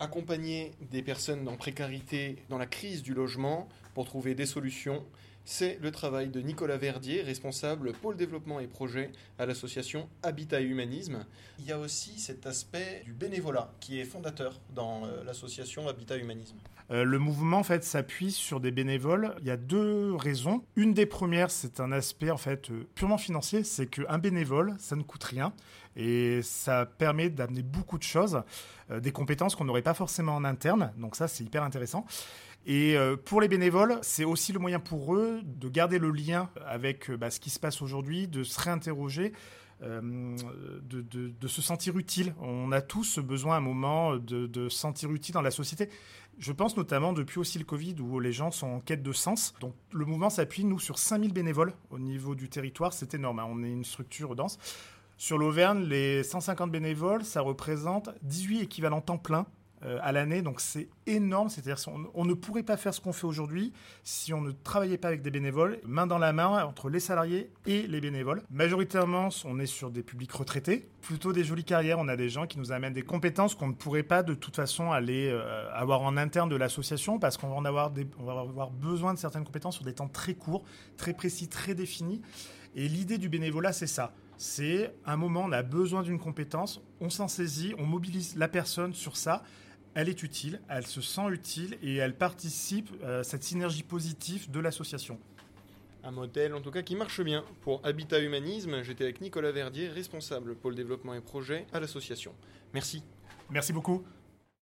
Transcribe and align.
accompagner 0.00 0.72
des 0.90 1.02
personnes 1.02 1.46
en 1.48 1.56
précarité 1.56 2.36
dans 2.48 2.58
la 2.58 2.66
crise 2.66 3.02
du 3.02 3.14
logement 3.14 3.68
pour 3.94 4.06
trouver 4.06 4.34
des 4.34 4.46
solutions. 4.46 5.04
C'est 5.52 5.80
le 5.82 5.90
travail 5.90 6.28
de 6.28 6.40
Nicolas 6.40 6.76
Verdier, 6.76 7.22
responsable 7.22 7.92
pôle 7.92 8.16
développement 8.16 8.60
et 8.60 8.68
projet 8.68 9.10
à 9.36 9.46
l'association 9.46 10.08
Habitat 10.22 10.60
et 10.60 10.64
Humanisme. 10.64 11.26
Il 11.58 11.66
y 11.66 11.72
a 11.72 11.78
aussi 11.80 12.20
cet 12.20 12.46
aspect 12.46 13.02
du 13.04 13.12
bénévolat 13.12 13.74
qui 13.80 13.98
est 13.98 14.04
fondateur 14.04 14.60
dans 14.76 15.04
euh, 15.04 15.24
l'association 15.24 15.88
Habitat 15.88 16.18
et 16.18 16.20
Humanisme. 16.20 16.56
Euh, 16.92 17.02
le 17.02 17.18
mouvement 17.18 17.58
en 17.58 17.62
fait 17.64 17.82
s'appuie 17.82 18.30
sur 18.30 18.60
des 18.60 18.70
bénévoles. 18.70 19.34
Il 19.40 19.46
y 19.48 19.50
a 19.50 19.56
deux 19.56 20.14
raisons. 20.14 20.62
Une 20.76 20.94
des 20.94 21.04
premières, 21.04 21.50
c'est 21.50 21.80
un 21.80 21.90
aspect 21.90 22.30
en 22.30 22.38
fait 22.38 22.70
euh, 22.70 22.86
purement 22.94 23.18
financier, 23.18 23.64
c'est 23.64 23.88
qu'un 23.88 24.18
bénévole, 24.18 24.76
ça 24.78 24.94
ne 24.94 25.02
coûte 25.02 25.24
rien 25.24 25.52
et 25.96 26.42
ça 26.42 26.86
permet 26.86 27.28
d'amener 27.28 27.62
beaucoup 27.62 27.98
de 27.98 28.04
choses, 28.04 28.40
des 29.02 29.10
compétences 29.10 29.56
qu'on 29.56 29.64
n'aurait 29.64 29.82
pas 29.82 29.92
forcément 29.92 30.36
en 30.36 30.44
interne. 30.44 30.92
Donc 30.96 31.16
ça, 31.16 31.26
c'est 31.26 31.42
hyper 31.42 31.64
intéressant. 31.64 32.06
Et 32.66 32.96
euh, 32.96 33.16
pour 33.16 33.40
les 33.40 33.48
bénévoles, 33.48 33.98
c'est 34.02 34.24
aussi 34.24 34.52
le 34.52 34.58
moyen 34.58 34.80
pour 34.80 35.14
eux 35.14 35.40
de 35.44 35.68
garder 35.68 35.98
le 35.98 36.10
lien 36.10 36.50
avec 36.66 37.10
euh, 37.10 37.16
bah, 37.16 37.30
ce 37.30 37.40
qui 37.40 37.50
se 37.50 37.58
passe 37.58 37.80
aujourd'hui, 37.80 38.28
de 38.28 38.42
se 38.42 38.60
réinterroger. 38.60 39.32
Euh, 39.82 40.36
de, 40.82 41.48
se 41.48 41.62
sentir 41.62 41.96
utile. 41.96 42.34
On 42.38 42.70
a 42.70 42.82
tous 42.82 43.18
besoin 43.18 43.54
à 43.54 43.58
un 43.58 43.62
moment 43.62 44.16
de, 44.16 44.68
se 44.68 44.76
sentir 44.76 45.10
utile 45.10 45.32
dans 45.32 45.40
la 45.40 45.50
société. 45.50 45.88
Je 46.38 46.52
pense 46.52 46.76
notamment 46.76 47.14
depuis 47.14 47.38
aussi 47.38 47.58
le 47.58 47.64
Covid 47.64 47.96
où 47.98 48.20
les 48.20 48.30
gens 48.30 48.50
sont 48.50 48.66
en 48.66 48.80
quête 48.80 49.02
de 49.02 49.12
sens. 49.12 49.54
Donc 49.58 49.74
le 49.92 50.04
mouvement 50.04 50.28
s'appuie, 50.28 50.66
nous, 50.66 50.78
sur 50.78 50.98
5000 50.98 51.32
bénévoles 51.32 51.72
au 51.88 51.98
niveau 51.98 52.34
du 52.34 52.50
territoire. 52.50 52.92
C'est 52.92 53.14
énorme. 53.14 53.38
Hein. 53.38 53.46
On 53.48 53.62
est 53.62 53.70
une 53.70 53.84
structure 53.84 54.36
dense. 54.36 54.58
Sur 55.16 55.38
l'Auvergne, 55.38 55.84
les 55.84 56.24
150 56.24 56.70
bénévoles, 56.70 57.24
ça 57.24 57.40
représente 57.40 58.10
18 58.20 58.60
équivalents 58.60 59.00
temps 59.00 59.16
plein 59.16 59.46
à 59.82 60.12
l'année. 60.12 60.42
Donc 60.42 60.60
c'est 60.60 60.88
énorme. 61.06 61.48
C'est-à-dire 61.48 61.82
qu'on 61.82 62.10
on 62.14 62.24
ne 62.24 62.34
pourrait 62.34 62.62
pas 62.62 62.76
faire 62.76 62.94
ce 62.94 63.00
qu'on 63.00 63.12
fait 63.12 63.26
aujourd'hui 63.26 63.72
si 64.02 64.32
on 64.32 64.40
ne 64.40 64.50
travaillait 64.50 64.98
pas 64.98 65.08
avec 65.08 65.22
des 65.22 65.30
bénévoles, 65.30 65.80
main 65.84 66.06
dans 66.06 66.18
la 66.18 66.32
main 66.32 66.64
entre 66.64 66.88
les 66.88 67.00
salariés 67.00 67.50
et 67.66 67.86
les 67.86 68.00
bénévoles. 68.00 68.42
Majoritairement, 68.50 69.28
on 69.44 69.58
est 69.58 69.66
sur 69.66 69.90
des 69.90 70.02
publics 70.02 70.32
retraités, 70.32 70.88
plutôt 71.00 71.32
des 71.32 71.44
jolies 71.44 71.64
carrières. 71.64 71.98
On 71.98 72.08
a 72.08 72.16
des 72.16 72.28
gens 72.28 72.46
qui 72.46 72.58
nous 72.58 72.72
amènent 72.72 72.92
des 72.92 73.02
compétences 73.02 73.54
qu'on 73.54 73.68
ne 73.68 73.74
pourrait 73.74 74.02
pas 74.02 74.22
de 74.22 74.34
toute 74.34 74.56
façon 74.56 74.92
aller 74.92 75.28
euh, 75.30 75.70
avoir 75.72 76.02
en 76.02 76.16
interne 76.16 76.48
de 76.48 76.56
l'association 76.56 77.18
parce 77.18 77.36
qu'on 77.36 77.48
va 77.48 77.68
avoir 77.68 77.92
va 78.18 78.40
avoir 78.40 78.70
besoin 78.70 79.14
de 79.14 79.18
certaines 79.18 79.44
compétences 79.44 79.76
sur 79.76 79.84
des 79.84 79.94
temps 79.94 80.08
très 80.08 80.34
courts, 80.34 80.64
très 80.96 81.12
précis, 81.12 81.48
très 81.48 81.74
définis. 81.74 82.20
Et 82.74 82.88
l'idée 82.88 83.18
du 83.18 83.28
bénévolat, 83.28 83.72
c'est 83.72 83.86
ça. 83.86 84.12
C'est 84.36 84.94
un 85.04 85.16
moment, 85.16 85.44
on 85.44 85.52
a 85.52 85.62
besoin 85.62 86.02
d'une 86.02 86.18
compétence, 86.18 86.80
on 87.00 87.10
s'en 87.10 87.28
saisit, 87.28 87.74
on 87.78 87.84
mobilise 87.84 88.36
la 88.36 88.48
personne 88.48 88.94
sur 88.94 89.16
ça 89.16 89.42
elle 89.94 90.08
est 90.08 90.22
utile, 90.22 90.60
elle 90.68 90.86
se 90.86 91.00
sent 91.00 91.28
utile 91.30 91.78
et 91.82 91.96
elle 91.96 92.14
participe 92.14 92.90
à 93.02 93.24
cette 93.24 93.42
synergie 93.42 93.82
positive 93.82 94.50
de 94.50 94.60
l'association. 94.60 95.18
Un 96.02 96.12
modèle 96.12 96.54
en 96.54 96.60
tout 96.60 96.70
cas 96.70 96.82
qui 96.82 96.96
marche 96.96 97.20
bien. 97.20 97.44
Pour 97.60 97.80
Habitat 97.84 98.20
Humanisme, 98.20 98.82
j'étais 98.82 99.04
avec 99.04 99.20
Nicolas 99.20 99.52
Verdier, 99.52 99.88
responsable 99.88 100.54
pôle 100.54 100.74
développement 100.74 101.14
et 101.14 101.20
projet 101.20 101.66
à 101.72 101.80
l'association. 101.80 102.32
Merci. 102.72 103.02
Merci 103.50 103.72
beaucoup. 103.72 104.04